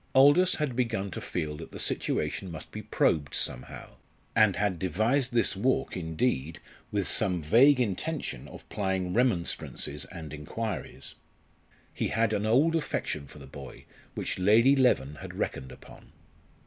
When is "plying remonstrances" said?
8.67-10.05